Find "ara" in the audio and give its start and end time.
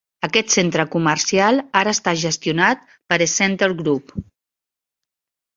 1.83-1.93